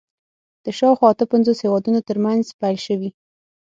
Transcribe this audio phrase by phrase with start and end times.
[0.63, 3.09] د شاوخوا اته پنځوس هېوادونو تر منځ پیل شوي